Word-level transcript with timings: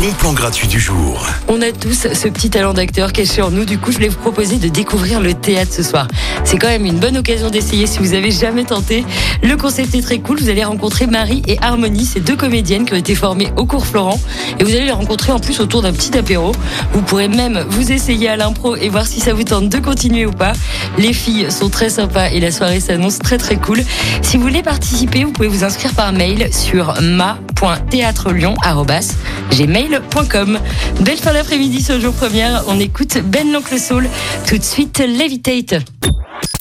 bon 0.00 0.12
plan 0.12 0.32
gratuit 0.32 0.66
du 0.66 0.80
jour. 0.80 1.26
On 1.48 1.60
a 1.60 1.72
tous 1.72 2.08
ce 2.14 2.28
petit 2.28 2.48
talent 2.48 2.72
d'acteur 2.72 3.12
caché 3.12 3.42
en 3.42 3.50
nous. 3.50 3.66
Du 3.66 3.76
coup, 3.76 3.92
je 3.92 3.96
voulais 3.96 4.08
vous 4.08 4.18
proposer 4.18 4.56
de 4.56 4.68
découvrir 4.68 5.20
le 5.20 5.34
théâtre 5.34 5.72
ce 5.74 5.82
soir. 5.82 6.08
C'est 6.44 6.56
quand 6.56 6.68
même 6.68 6.86
une 6.86 6.98
bonne 6.98 7.18
occasion 7.18 7.50
d'essayer 7.50 7.86
si 7.86 7.98
vous 7.98 8.14
avez 8.14 8.30
jamais 8.30 8.64
tenté. 8.64 9.04
Le 9.42 9.56
concept 9.56 9.94
est 9.94 10.00
très 10.00 10.20
cool. 10.20 10.40
Vous 10.40 10.48
allez 10.48 10.64
rencontrer 10.64 11.06
Marie 11.06 11.42
et 11.46 11.58
Harmonie, 11.60 12.06
ces 12.06 12.20
deux 12.20 12.36
comédiennes 12.36 12.86
qui 12.86 12.94
ont 12.94 12.96
été 12.96 13.14
formées 13.14 13.52
au 13.58 13.66
cours 13.66 13.84
Florent. 13.84 14.18
Et 14.58 14.64
vous 14.64 14.70
allez 14.70 14.86
les 14.86 14.90
rencontrer 14.90 15.32
en 15.32 15.38
plus 15.38 15.60
autour 15.60 15.82
d'un 15.82 15.92
petit 15.92 16.16
apéro. 16.16 16.52
Vous 16.92 17.02
pourrez 17.02 17.28
même 17.28 17.62
vous 17.68 17.92
essayer 17.92 18.28
à 18.30 18.36
l'impro 18.36 18.76
et 18.76 18.88
voir 18.88 19.06
si 19.06 19.20
ça 19.20 19.34
vous 19.34 19.44
tente 19.44 19.68
de 19.68 19.78
continuer 19.80 20.24
ou 20.24 20.32
pas. 20.32 20.54
Les 20.96 21.12
filles 21.12 21.50
sont 21.50 21.68
très 21.68 21.90
sympas 21.90 22.30
et 22.30 22.40
la 22.40 22.50
soirée 22.50 22.80
s'annonce 22.80 23.18
très 23.18 23.36
très 23.36 23.56
cool. 23.56 23.82
Si 24.22 24.38
vous 24.38 24.44
voulez 24.44 24.62
participer, 24.62 25.24
vous 25.24 25.32
pouvez 25.32 25.48
vous 25.48 25.62
inscrire 25.62 25.92
par 25.92 26.12
mail 26.12 26.48
sur 26.54 26.94
ma.théâtrelion.gmail.com. 27.62 30.60
Belle 31.00 31.18
fin 31.18 31.32
d'après-midi 31.32 31.82
ce 31.82 31.98
jour 32.00 32.14
première. 32.14 32.62
On 32.68 32.78
écoute 32.78 33.18
Ben 33.24 33.50
l'Oncle 33.52 33.76
Soul. 33.78 34.08
Tout 34.46 34.58
de 34.58 34.64
suite, 34.64 34.98
Levitate. 34.98 35.74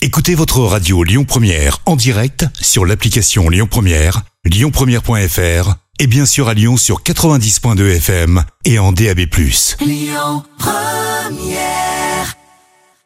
Écoutez 0.00 0.34
votre 0.34 0.60
radio 0.60 1.04
Lyon 1.04 1.24
Première 1.24 1.78
en 1.86 1.94
direct 1.94 2.46
sur 2.60 2.84
l'application 2.84 3.48
Lyon 3.48 3.68
Première, 3.70 4.22
lyonpremière.fr 4.44 5.76
et 6.00 6.08
bien 6.08 6.26
sûr 6.26 6.48
à 6.48 6.54
Lyon 6.54 6.76
sur 6.76 7.02
90.2 7.02 7.96
FM 7.96 8.42
et 8.64 8.80
en 8.80 8.90
DAB+. 8.92 9.20